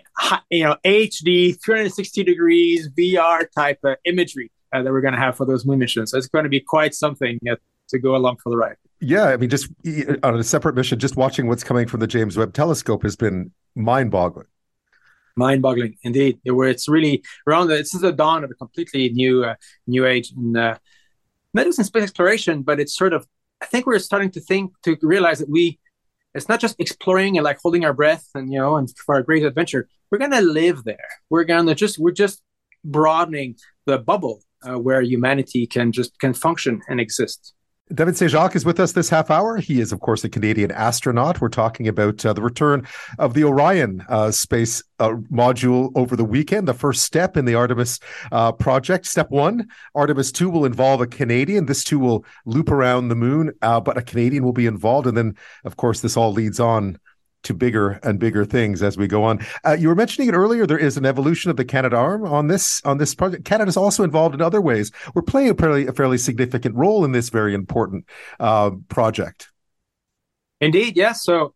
you 0.50 0.64
know 0.64 0.76
HD 0.84 1.56
360 1.62 2.24
degrees 2.24 2.88
VR 2.88 3.46
type 3.54 3.78
uh, 3.84 3.96
imagery 4.04 4.50
uh, 4.72 4.82
that 4.82 4.90
we're 4.90 5.02
going 5.02 5.14
to 5.14 5.20
have 5.20 5.37
for 5.37 5.44
those 5.44 5.66
moon 5.66 5.78
missions. 5.78 6.10
So 6.10 6.18
it's 6.18 6.28
going 6.28 6.44
to 6.44 6.50
be 6.50 6.60
quite 6.60 6.94
something 6.94 7.38
to 7.88 7.99
go 7.99 8.16
along 8.16 8.38
for 8.42 8.50
the 8.50 8.56
ride. 8.56 8.76
Yeah, 9.00 9.25
I 9.25 9.37
mean, 9.37 9.50
just 9.50 9.70
on 10.22 10.38
a 10.38 10.44
separate 10.44 10.75
mission, 10.75 10.99
just 10.99 11.16
watching 11.16 11.49
what's 11.49 11.64
coming 11.64 11.87
from 11.87 12.00
the 12.00 12.06
James 12.06 12.37
Webb 12.37 12.52
Telescope 12.52 13.02
has 13.02 13.16
been 13.16 13.50
mind-boggling 13.75 14.46
mind-boggling. 15.37 15.96
Indeed 16.02 16.38
where 16.44 16.68
it's 16.68 16.88
really 16.88 17.22
around 17.46 17.68
the, 17.68 17.75
is 17.94 18.00
the 18.00 18.12
dawn 18.12 18.44
of 18.44 18.50
a 18.50 18.54
completely 18.54 19.10
new 19.10 19.44
uh, 19.44 19.54
new 19.87 20.06
age 20.06 20.32
in 20.37 20.56
uh, 20.56 20.78
medicine 21.52 21.84
space 21.84 22.04
exploration 22.04 22.62
but 22.62 22.78
it's 22.78 22.96
sort 22.96 23.12
of 23.12 23.26
i 23.60 23.66
think 23.66 23.84
we're 23.84 23.99
starting 23.99 24.30
to 24.30 24.40
think 24.40 24.72
to 24.84 24.96
realize 25.02 25.40
that 25.40 25.49
we 25.49 25.80
it's 26.34 26.49
not 26.49 26.60
just 26.60 26.76
exploring 26.78 27.37
and 27.37 27.44
like 27.44 27.58
holding 27.62 27.84
our 27.84 27.92
breath 27.92 28.28
and 28.34 28.52
you 28.52 28.58
know 28.58 28.76
and 28.76 28.90
for 29.04 29.16
a 29.16 29.25
great 29.25 29.44
adventure. 29.44 29.88
We're 30.10 30.18
to 30.32 30.40
live 30.40 30.84
there. 30.84 31.08
We're 31.28 31.44
to 31.66 31.75
just 31.75 31.99
we're 31.99 32.12
just 32.12 32.42
broadening 32.84 33.56
the 33.87 33.99
bubble 33.99 34.42
uh, 34.62 34.78
where 34.78 35.00
humanity 35.02 35.66
can 35.66 35.92
just 35.92 36.18
can 36.18 36.34
function 36.34 36.82
and 36.88 37.00
exist 37.00 37.54
David 37.92 38.16
Saint-Jacques 38.16 38.54
is 38.54 38.64
with 38.64 38.78
us 38.78 38.92
this 38.92 39.09
half 39.09 39.32
hour. 39.32 39.56
He 39.56 39.80
is, 39.80 39.90
of 39.90 39.99
course, 39.99 40.23
a 40.23 40.28
Canadian 40.28 40.70
astronaut. 40.70 41.40
We're 41.40 41.49
talking 41.49 41.88
about 41.88 42.25
uh, 42.25 42.32
the 42.32 42.42
return 42.42 42.87
of 43.18 43.35
the 43.35 43.42
Orion 43.42 44.04
uh, 44.09 44.30
space 44.30 44.80
uh, 45.00 45.14
module 45.32 45.90
over 45.97 46.14
the 46.14 46.25
weekend, 46.25 46.68
the 46.68 46.75
first 46.75 47.02
step 47.02 47.37
in 47.37 47.47
the 47.47 47.56
Artemis 47.56 47.99
uh, 48.30 48.52
project. 48.52 49.06
Step 49.06 49.30
one 49.30 49.66
Artemis 49.97 50.30
2 50.30 50.49
will 50.50 50.64
involve 50.64 51.00
a 51.00 51.06
Canadian. 51.06 51.66
This 51.66 51.82
too 51.82 51.99
will 51.99 52.25
loop 52.44 52.70
around 52.70 53.09
the 53.09 53.16
moon, 53.16 53.52
uh, 53.61 53.80
but 53.80 53.99
a 53.99 54.02
Canadian 54.02 54.44
will 54.44 54.52
be 54.52 54.66
involved. 54.66 55.09
And 55.09 55.16
then, 55.16 55.37
of 55.64 55.76
course, 55.76 56.00
this 56.00 56.16
all 56.16 56.32
leads 56.32 56.61
on 56.61 56.97
to 57.42 57.54
bigger 57.54 58.00
and 58.02 58.18
bigger 58.18 58.44
things 58.44 58.82
as 58.82 58.97
we 58.97 59.06
go 59.06 59.25
on. 59.25 59.44
Uh, 59.64 59.73
you 59.73 59.88
were 59.88 59.94
mentioning 59.94 60.28
it 60.28 60.35
earlier. 60.35 60.66
There 60.66 60.78
is 60.78 60.97
an 60.97 61.06
evolution 61.06 61.50
of 61.50 61.56
the 61.56 61.64
Canadarm 61.64 62.28
on 62.28 62.49
this 62.49 62.80
on 62.85 62.99
this 62.99 63.14
project. 63.14 63.44
Canada's 63.44 63.76
also 63.76 64.04
involved 64.04 64.35
in 64.35 64.42
other 64.42 64.61
ways. 64.61 64.92
We're 65.14 65.23
playing 65.23 65.50
a 65.50 65.54
fairly 65.54 65.87
a 65.87 65.92
fairly 65.92 66.18
significant 66.18 66.75
role 66.76 67.04
in 67.04 67.12
this 67.12 67.30
very 67.30 67.54
important 67.54 68.06
uh, 68.38 68.70
project. 68.88 69.50
Indeed, 70.61 70.97
yes. 70.97 71.25
So 71.25 71.54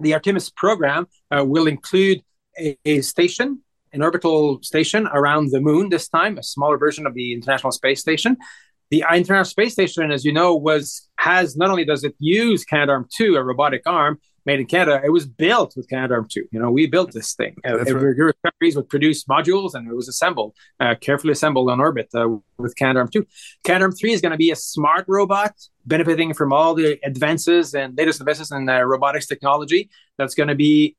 the 0.00 0.14
Artemis 0.14 0.50
program 0.50 1.06
uh, 1.30 1.44
will 1.44 1.66
include 1.66 2.22
a, 2.58 2.76
a, 2.84 3.00
station, 3.02 3.62
an 3.92 4.02
orbital 4.02 4.62
station 4.62 5.06
around 5.12 5.50
the 5.50 5.60
moon. 5.60 5.90
This 5.90 6.08
time, 6.08 6.38
a 6.38 6.42
smaller 6.42 6.78
version 6.78 7.06
of 7.06 7.14
the 7.14 7.32
International 7.34 7.70
Space 7.70 8.00
Station. 8.00 8.36
The 8.90 9.04
International 9.12 9.44
Space 9.44 9.72
Station, 9.72 10.10
as 10.10 10.24
you 10.24 10.32
know, 10.32 10.56
was 10.56 11.08
has 11.16 11.56
not 11.56 11.70
only 11.70 11.84
does 11.84 12.02
it 12.02 12.14
use 12.18 12.64
Canadarm2, 12.64 13.36
a 13.36 13.44
robotic 13.44 13.82
arm, 13.86 14.18
made 14.46 14.60
in 14.60 14.66
Canada. 14.66 15.00
It 15.04 15.10
was 15.10 15.26
built 15.26 15.74
with 15.76 15.88
Canadarm2. 15.88 16.36
You 16.50 16.60
know, 16.60 16.70
we 16.70 16.86
built 16.86 17.12
this 17.12 17.34
thing. 17.34 17.56
That's 17.62 17.90
uh, 17.90 17.96
right. 17.96 18.34
countries 18.42 18.76
would 18.76 18.88
produce 18.88 19.24
modules, 19.24 19.74
and 19.74 19.88
it 19.88 19.94
was 19.94 20.08
assembled, 20.08 20.54
uh, 20.78 20.94
carefully 21.00 21.32
assembled 21.32 21.70
on 21.70 21.80
orbit 21.80 22.08
uh, 22.14 22.28
with 22.58 22.74
Canadarm2. 22.76 23.26
Canadarm3 23.64 24.10
is 24.10 24.20
going 24.20 24.32
to 24.32 24.38
be 24.38 24.50
a 24.50 24.56
smart 24.56 25.04
robot 25.08 25.54
benefiting 25.86 26.34
from 26.34 26.52
all 26.52 26.74
the 26.74 26.98
advances 27.04 27.74
and 27.74 27.96
latest 27.96 28.20
advances 28.20 28.50
in 28.50 28.68
uh, 28.68 28.80
robotics 28.80 29.26
technology. 29.26 29.90
That's 30.18 30.34
going 30.34 30.48
to 30.48 30.54
be 30.54 30.96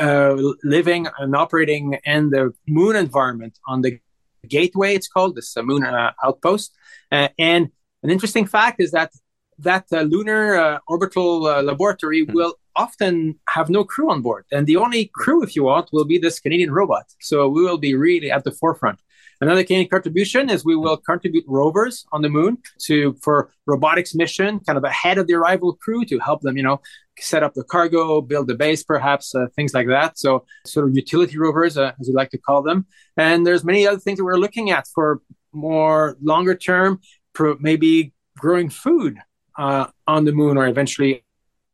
uh, 0.00 0.36
living 0.62 1.08
and 1.18 1.34
operating 1.34 1.98
in 2.04 2.30
the 2.30 2.52
moon 2.68 2.96
environment 2.96 3.58
on 3.66 3.82
the 3.82 3.98
gateway. 4.46 4.94
It's 4.94 5.08
called 5.08 5.34
this 5.34 5.56
uh, 5.56 5.62
moon 5.62 5.84
uh, 5.84 6.12
outpost. 6.24 6.72
and 7.10 7.70
an 8.02 8.10
interesting 8.10 8.46
fact 8.46 8.80
is 8.80 8.92
that 8.92 9.10
that 9.58 9.86
uh, 9.92 10.02
lunar 10.02 10.54
uh, 10.56 10.78
orbital 10.86 11.46
uh, 11.46 11.62
laboratory 11.62 12.24
mm-hmm. 12.24 12.34
will 12.34 12.54
often 12.76 13.38
have 13.48 13.68
no 13.68 13.84
crew 13.84 14.10
on 14.10 14.22
board. 14.22 14.44
And 14.52 14.66
the 14.66 14.76
only 14.76 15.10
crew, 15.14 15.42
if 15.42 15.56
you 15.56 15.64
want, 15.64 15.90
will 15.92 16.04
be 16.04 16.18
this 16.18 16.38
Canadian 16.38 16.70
robot. 16.70 17.06
So 17.20 17.48
we 17.48 17.62
will 17.62 17.78
be 17.78 17.94
really 17.94 18.30
at 18.30 18.44
the 18.44 18.52
forefront. 18.52 19.00
Another 19.40 19.64
Canadian 19.64 19.90
contribution 19.90 20.48
is 20.48 20.64
we 20.64 20.76
will 20.76 20.96
contribute 20.96 21.44
rovers 21.46 22.06
on 22.10 22.22
the 22.22 22.28
moon 22.30 22.56
to 22.84 23.14
for 23.22 23.50
robotics 23.66 24.14
mission, 24.14 24.60
kind 24.60 24.78
of 24.78 24.84
ahead 24.84 25.18
of 25.18 25.26
the 25.26 25.34
arrival 25.34 25.74
crew 25.74 26.06
to 26.06 26.18
help 26.18 26.40
them, 26.40 26.56
you 26.56 26.62
know, 26.62 26.80
set 27.18 27.42
up 27.42 27.52
the 27.52 27.64
cargo, 27.64 28.22
build 28.22 28.46
the 28.46 28.54
base, 28.54 28.82
perhaps 28.82 29.34
uh, 29.34 29.46
things 29.54 29.74
like 29.74 29.88
that. 29.88 30.18
So 30.18 30.46
sort 30.64 30.88
of 30.88 30.96
utility 30.96 31.36
rovers, 31.36 31.76
uh, 31.76 31.92
as 32.00 32.08
we 32.08 32.14
like 32.14 32.30
to 32.30 32.38
call 32.38 32.62
them. 32.62 32.86
And 33.18 33.46
there's 33.46 33.64
many 33.64 33.86
other 33.86 33.98
things 33.98 34.18
that 34.18 34.24
we're 34.24 34.38
looking 34.38 34.70
at 34.70 34.86
for 34.94 35.20
more 35.52 36.16
longer 36.22 36.54
term, 36.54 37.00
maybe 37.60 38.14
growing 38.38 38.70
food 38.70 39.18
uh, 39.58 39.86
on 40.06 40.24
the 40.24 40.32
moon 40.32 40.56
or 40.56 40.66
eventually 40.66 41.25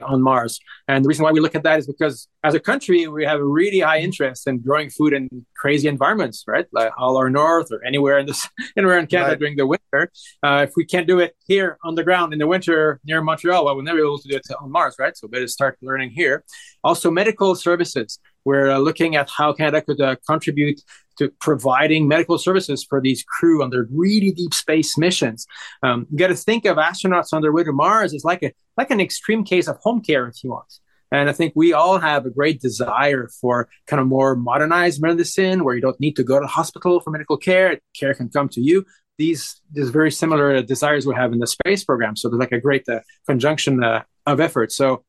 on 0.02 0.22
Mars. 0.22 0.60
And 0.88 1.04
the 1.04 1.08
reason 1.08 1.24
why 1.24 1.32
we 1.32 1.40
look 1.40 1.54
at 1.54 1.62
that 1.62 1.78
is 1.78 1.86
because 1.86 2.28
as 2.44 2.54
a 2.54 2.60
country, 2.60 3.06
we 3.06 3.24
have 3.24 3.40
a 3.40 3.44
really 3.44 3.80
high 3.80 3.98
interest 3.98 4.46
in 4.46 4.60
growing 4.60 4.90
food 4.90 5.12
in 5.12 5.46
crazy 5.56 5.88
environments, 5.88 6.44
right? 6.46 6.66
Like 6.72 6.92
all 6.98 7.16
our 7.16 7.30
north 7.30 7.68
or 7.70 7.84
anywhere 7.84 8.18
in 8.18 8.26
this 8.26 8.48
anywhere 8.76 8.98
in 8.98 9.06
Canada 9.06 9.30
right. 9.30 9.38
during 9.38 9.56
the 9.56 9.66
winter. 9.66 10.10
Uh, 10.42 10.66
if 10.68 10.72
we 10.76 10.84
can't 10.84 11.06
do 11.06 11.20
it 11.20 11.34
here 11.46 11.78
on 11.84 11.94
the 11.94 12.04
ground 12.04 12.32
in 12.32 12.38
the 12.38 12.46
winter 12.46 13.00
near 13.04 13.22
Montreal, 13.22 13.64
well, 13.64 13.74
we'll 13.74 13.84
never 13.84 13.98
be 13.98 14.02
able 14.02 14.18
to 14.18 14.28
do 14.28 14.36
it 14.36 14.46
on 14.60 14.70
Mars, 14.70 14.96
right? 14.98 15.16
So 15.16 15.28
better 15.28 15.48
start 15.48 15.78
learning 15.82 16.10
here. 16.10 16.44
Also, 16.84 17.10
medical 17.10 17.54
services. 17.54 18.18
We're 18.44 18.70
uh, 18.70 18.78
looking 18.78 19.16
at 19.16 19.30
how 19.30 19.52
Canada 19.52 19.82
could 19.82 20.00
uh, 20.00 20.16
contribute 20.26 20.80
to 21.18 21.30
providing 21.40 22.08
medical 22.08 22.38
services 22.38 22.84
for 22.84 23.00
these 23.00 23.22
crew 23.22 23.62
on 23.62 23.70
their 23.70 23.86
really 23.90 24.32
deep 24.32 24.54
space 24.54 24.96
missions. 24.96 25.46
Um, 25.82 26.06
you 26.10 26.18
got 26.18 26.28
to 26.28 26.34
think 26.34 26.64
of 26.64 26.76
astronauts 26.76 27.32
on 27.32 27.42
their 27.42 27.52
way 27.52 27.64
to 27.64 27.72
Mars 27.72 28.14
as 28.14 28.24
like 28.24 28.42
a 28.42 28.52
like 28.76 28.90
an 28.90 29.00
extreme 29.00 29.44
case 29.44 29.68
of 29.68 29.76
home 29.78 30.00
care, 30.00 30.26
if 30.26 30.42
you 30.42 30.50
want. 30.50 30.72
And 31.12 31.28
I 31.28 31.34
think 31.34 31.52
we 31.54 31.74
all 31.74 31.98
have 31.98 32.24
a 32.24 32.30
great 32.30 32.60
desire 32.60 33.28
for 33.40 33.68
kind 33.86 34.00
of 34.00 34.06
more 34.06 34.34
modernized 34.34 35.02
medicine, 35.02 35.62
where 35.62 35.74
you 35.74 35.82
don't 35.82 36.00
need 36.00 36.16
to 36.16 36.24
go 36.24 36.38
to 36.38 36.44
the 36.44 36.46
hospital 36.46 37.00
for 37.00 37.10
medical 37.10 37.36
care; 37.36 37.78
care 37.94 38.14
can 38.14 38.30
come 38.30 38.48
to 38.50 38.62
you. 38.62 38.86
These 39.18 39.60
these 39.70 39.90
very 39.90 40.10
similar 40.10 40.62
desires 40.62 41.06
we 41.06 41.14
have 41.14 41.32
in 41.32 41.38
the 41.38 41.46
space 41.46 41.84
program. 41.84 42.16
So 42.16 42.28
there's 42.28 42.40
like 42.40 42.52
a 42.52 42.60
great 42.60 42.88
uh, 42.88 43.00
conjunction 43.26 43.84
uh, 43.84 44.02
of 44.26 44.40
efforts. 44.40 44.74
So 44.74 45.04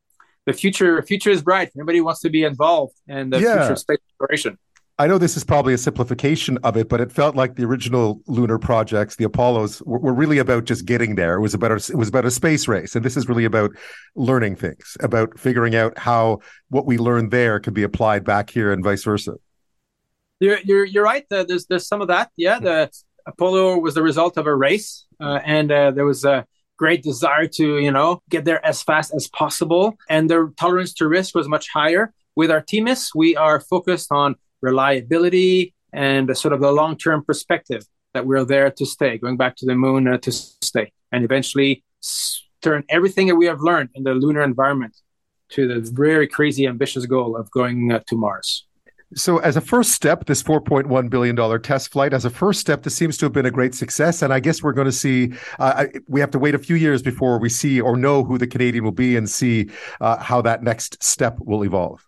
the 0.46 0.52
future 0.52 1.02
future 1.02 1.30
is 1.30 1.42
bright. 1.42 1.70
Everybody 1.74 2.00
wants 2.00 2.20
to 2.20 2.30
be 2.30 2.44
involved 2.44 2.94
in 3.08 3.30
the 3.30 3.40
yeah. 3.40 3.66
future 3.66 3.76
space 3.76 3.98
exploration. 4.10 4.58
I 4.96 5.08
know 5.08 5.18
this 5.18 5.36
is 5.36 5.42
probably 5.42 5.74
a 5.74 5.78
simplification 5.78 6.56
of 6.62 6.76
it, 6.76 6.88
but 6.88 7.00
it 7.00 7.10
felt 7.10 7.34
like 7.34 7.56
the 7.56 7.64
original 7.64 8.20
lunar 8.28 8.60
projects, 8.60 9.16
the 9.16 9.24
Apollos, 9.24 9.82
were, 9.82 9.98
were, 9.98 10.14
really 10.14 10.38
about 10.38 10.66
just 10.66 10.84
getting 10.84 11.16
there. 11.16 11.34
It 11.34 11.40
was 11.40 11.52
about 11.52 11.72
a, 11.72 11.92
it 11.92 11.96
was 11.96 12.08
about 12.08 12.24
a 12.24 12.30
space 12.30 12.68
race, 12.68 12.94
and 12.94 13.04
this 13.04 13.16
is 13.16 13.28
really 13.28 13.44
about 13.44 13.72
learning 14.14 14.54
things, 14.54 14.96
about 15.00 15.36
figuring 15.36 15.74
out 15.74 15.98
how 15.98 16.38
what 16.68 16.86
we 16.86 16.96
learned 16.96 17.32
there 17.32 17.58
can 17.58 17.74
be 17.74 17.82
applied 17.82 18.22
back 18.22 18.50
here, 18.50 18.72
and 18.72 18.84
vice 18.84 19.02
versa. 19.02 19.34
You're 20.38 20.58
you're, 20.60 20.84
you're 20.84 21.04
right. 21.04 21.24
Uh, 21.28 21.42
there's 21.42 21.66
there's 21.66 21.88
some 21.88 22.00
of 22.00 22.08
that. 22.08 22.30
Yeah, 22.36 22.60
the 22.60 22.90
Apollo 23.26 23.78
was 23.78 23.94
the 23.94 24.02
result 24.02 24.36
of 24.36 24.46
a 24.46 24.54
race, 24.54 25.06
uh, 25.18 25.40
and 25.44 25.72
uh, 25.72 25.90
there 25.90 26.06
was 26.06 26.24
a 26.24 26.46
great 26.76 27.02
desire 27.02 27.46
to 27.46 27.78
you 27.78 27.90
know 27.90 28.20
get 28.30 28.44
there 28.44 28.64
as 28.64 28.82
fast 28.82 29.12
as 29.14 29.28
possible, 29.28 29.96
and 30.08 30.28
their 30.28 30.48
tolerance 30.58 30.92
to 30.94 31.08
risk 31.08 31.34
was 31.34 31.48
much 31.48 31.68
higher. 31.68 32.12
With 32.36 32.50
Artemis, 32.50 33.14
we 33.14 33.36
are 33.36 33.60
focused 33.60 34.10
on 34.10 34.36
reliability, 34.60 35.74
and 35.92 36.36
sort 36.36 36.52
of 36.52 36.60
the 36.60 36.72
long 36.72 36.96
term 36.96 37.24
perspective 37.24 37.84
that 38.14 38.26
we're 38.26 38.44
there 38.44 38.70
to 38.70 38.86
stay, 38.86 39.18
going 39.18 39.36
back 39.36 39.56
to 39.56 39.66
the 39.66 39.74
moon 39.74 40.06
uh, 40.06 40.18
to 40.18 40.32
stay, 40.32 40.92
and 41.12 41.24
eventually 41.24 41.84
turn 42.62 42.84
everything 42.88 43.26
that 43.28 43.36
we 43.36 43.46
have 43.46 43.60
learned 43.60 43.90
in 43.94 44.04
the 44.04 44.14
lunar 44.14 44.42
environment 44.42 44.96
to 45.50 45.68
the 45.68 45.90
very 45.92 46.26
crazy 46.26 46.66
ambitious 46.66 47.06
goal 47.06 47.36
of 47.36 47.50
going 47.50 47.92
uh, 47.92 48.00
to 48.06 48.16
Mars. 48.16 48.66
So, 49.16 49.38
as 49.38 49.56
a 49.56 49.60
first 49.60 49.92
step, 49.92 50.26
this 50.26 50.42
$4.1 50.42 51.10
billion 51.10 51.62
test 51.62 51.92
flight, 51.92 52.12
as 52.12 52.24
a 52.24 52.30
first 52.30 52.60
step, 52.60 52.82
this 52.82 52.94
seems 52.94 53.16
to 53.18 53.26
have 53.26 53.32
been 53.32 53.46
a 53.46 53.50
great 53.50 53.74
success. 53.74 54.22
And 54.22 54.32
I 54.32 54.40
guess 54.40 54.62
we're 54.62 54.72
going 54.72 54.86
to 54.86 54.92
see, 54.92 55.32
uh, 55.58 55.86
we 56.08 56.20
have 56.20 56.30
to 56.32 56.38
wait 56.38 56.54
a 56.54 56.58
few 56.58 56.76
years 56.76 57.02
before 57.02 57.38
we 57.38 57.48
see 57.48 57.80
or 57.80 57.96
know 57.96 58.24
who 58.24 58.38
the 58.38 58.46
Canadian 58.46 58.84
will 58.84 58.92
be 58.92 59.16
and 59.16 59.28
see 59.28 59.70
uh, 60.00 60.18
how 60.18 60.42
that 60.42 60.62
next 60.62 61.02
step 61.02 61.38
will 61.40 61.64
evolve. 61.64 62.04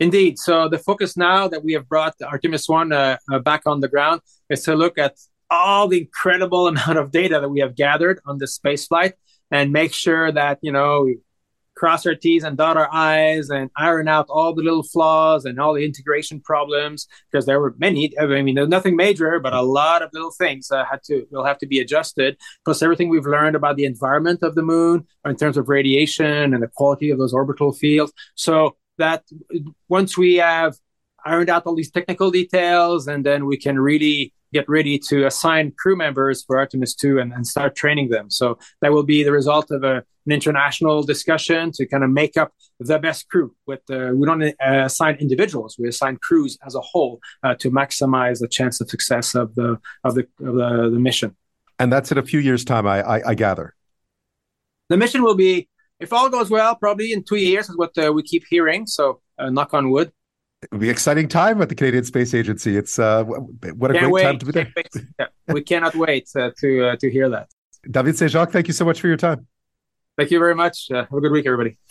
Indeed. 0.00 0.38
So 0.38 0.68
the 0.68 0.78
focus 0.78 1.16
now 1.16 1.48
that 1.48 1.64
we 1.64 1.72
have 1.72 1.88
brought 1.88 2.14
Artemis 2.22 2.68
1 2.68 2.92
uh, 2.92 3.16
uh, 3.32 3.38
back 3.40 3.62
on 3.66 3.80
the 3.80 3.88
ground 3.88 4.20
is 4.48 4.62
to 4.64 4.76
look 4.76 4.96
at 4.96 5.16
all 5.50 5.88
the 5.88 6.00
incredible 6.02 6.68
amount 6.72 6.98
of 6.98 7.10
data 7.10 7.40
that 7.40 7.48
we 7.48 7.60
have 7.60 7.74
gathered 7.74 8.20
on 8.24 8.38
this 8.38 8.54
space 8.54 8.86
flight 8.86 9.14
and 9.50 9.72
make 9.72 9.92
sure 9.92 10.30
that, 10.30 10.58
you 10.62 10.70
know, 10.70 11.08
cross 11.78 12.04
our 12.06 12.14
T's 12.14 12.42
and 12.42 12.56
dot 12.56 12.76
our 12.76 12.88
I's 12.92 13.48
and 13.48 13.70
iron 13.76 14.08
out 14.08 14.26
all 14.28 14.52
the 14.54 14.62
little 14.62 14.82
flaws 14.82 15.44
and 15.44 15.60
all 15.60 15.74
the 15.74 15.84
integration 15.84 16.40
problems 16.40 17.06
because 17.30 17.46
there 17.46 17.60
were 17.60 17.74
many. 17.78 18.12
I 18.18 18.26
mean, 18.42 18.56
nothing 18.68 18.96
major, 18.96 19.38
but 19.38 19.54
a 19.54 19.62
lot 19.62 20.02
of 20.02 20.10
little 20.12 20.32
things 20.32 20.70
uh, 20.70 20.84
had 20.84 21.02
to 21.04 21.26
will 21.30 21.44
have 21.44 21.58
to 21.58 21.66
be 21.66 21.78
adjusted. 21.78 22.36
Plus, 22.64 22.82
everything 22.82 23.08
we've 23.08 23.26
learned 23.26 23.56
about 23.56 23.76
the 23.76 23.84
environment 23.84 24.42
of 24.42 24.54
the 24.54 24.62
moon 24.62 25.06
in 25.24 25.36
terms 25.36 25.56
of 25.56 25.68
radiation 25.68 26.52
and 26.52 26.62
the 26.62 26.68
quality 26.68 27.10
of 27.10 27.18
those 27.18 27.32
orbital 27.32 27.72
fields. 27.72 28.12
So 28.34 28.76
that 28.98 29.24
once 29.88 30.18
we 30.18 30.36
have 30.36 30.76
ironed 31.24 31.50
out 31.50 31.66
all 31.66 31.76
these 31.76 31.90
technical 31.90 32.30
details 32.30 33.06
and 33.06 33.24
then 33.24 33.46
we 33.46 33.56
can 33.56 33.78
really 33.78 34.32
get 34.52 34.68
ready 34.68 34.98
to 34.98 35.26
assign 35.26 35.72
crew 35.78 35.96
members 35.96 36.42
for 36.42 36.58
Artemis 36.58 36.94
2 36.94 37.18
and, 37.18 37.32
and 37.32 37.46
start 37.46 37.76
training 37.76 38.08
them. 38.08 38.30
So 38.30 38.58
that 38.80 38.92
will 38.92 39.02
be 39.02 39.22
the 39.22 39.32
result 39.32 39.70
of 39.70 39.84
a, 39.84 40.02
an 40.28 40.32
international 40.32 41.02
discussion 41.02 41.72
to 41.72 41.86
kind 41.86 42.04
of 42.04 42.10
make 42.10 42.36
up 42.36 42.52
the 42.78 42.98
best 42.98 43.28
crew. 43.30 43.54
With 43.66 43.80
uh, 43.90 44.10
we 44.14 44.26
don't 44.26 44.42
uh, 44.42 44.84
assign 44.90 45.16
individuals, 45.16 45.76
we 45.78 45.88
assign 45.88 46.18
crews 46.18 46.58
as 46.66 46.74
a 46.74 46.80
whole 46.80 47.20
uh, 47.42 47.54
to 47.56 47.70
maximize 47.70 48.40
the 48.40 48.48
chance 48.48 48.80
of 48.80 48.90
success 48.90 49.34
of 49.34 49.54
the 49.54 49.78
of 50.04 50.14
the 50.16 50.24
of 50.48 50.54
the, 50.60 50.90
the 50.94 51.00
mission. 51.08 51.36
And 51.78 51.92
that's 51.92 52.10
in 52.12 52.18
a 52.18 52.22
few 52.22 52.40
years' 52.40 52.64
time, 52.64 52.86
I, 52.86 53.02
I, 53.02 53.28
I 53.30 53.34
gather. 53.34 53.74
The 54.88 54.96
mission 54.96 55.22
will 55.22 55.36
be 55.36 55.68
if 56.00 56.12
all 56.12 56.28
goes 56.28 56.50
well, 56.50 56.74
probably 56.76 57.12
in 57.12 57.24
two 57.24 57.36
years 57.36 57.68
is 57.68 57.76
what 57.76 57.96
uh, 57.98 58.12
we 58.12 58.22
keep 58.22 58.44
hearing. 58.48 58.86
So 58.86 59.20
uh, 59.38 59.50
knock 59.50 59.74
on 59.74 59.90
wood. 59.90 60.12
It'll 60.62 60.78
be 60.78 60.90
exciting 60.90 61.28
time 61.28 61.62
at 61.62 61.68
the 61.68 61.74
Canadian 61.74 62.04
Space 62.04 62.34
Agency. 62.34 62.76
It's 62.76 62.98
uh, 62.98 63.24
what 63.24 63.90
a 63.90 63.94
Can't 63.94 64.04
great 64.04 64.10
wait. 64.10 64.22
time 64.22 64.38
to 64.38 64.46
be 64.46 64.52
there. 64.52 64.72
yeah, 65.20 65.26
we 65.48 65.62
cannot 65.62 65.94
wait 65.94 66.28
uh, 66.36 66.50
to 66.58 66.88
uh, 66.88 66.96
to 66.96 67.10
hear 67.10 67.28
that. 67.28 67.48
David 67.88 68.18
Saint 68.18 68.32
Jacques, 68.32 68.50
thank 68.50 68.66
you 68.66 68.74
so 68.74 68.84
much 68.84 69.00
for 69.00 69.06
your 69.06 69.16
time. 69.16 69.46
Thank 70.18 70.32
you 70.32 70.38
very 70.38 70.54
much. 70.54 70.90
Uh, 70.90 71.04
have 71.04 71.12
a 71.12 71.20
good 71.20 71.32
week, 71.32 71.46
everybody. 71.46 71.78